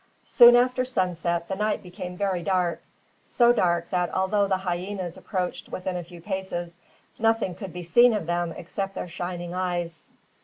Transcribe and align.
Soon 0.25 0.55
after 0.55 0.83
sunset 0.83 1.47
the 1.47 1.55
night 1.55 1.83
became 1.83 2.17
very 2.17 2.41
dark, 2.41 2.81
so 3.23 3.53
dark 3.53 3.87
that 3.91 4.11
although 4.15 4.47
the 4.47 4.57
hyenas 4.57 5.15
approached 5.15 5.69
within 5.69 5.95
a 5.95 6.03
few 6.03 6.19
paces, 6.21 6.79
nothing 7.19 7.53
could 7.53 7.71
be 7.71 7.83
seen 7.83 8.15
of 8.15 8.25
them 8.25 8.51
except 8.57 8.95
their 8.95 9.07
shining 9.07 9.53
eyes. 9.53 10.09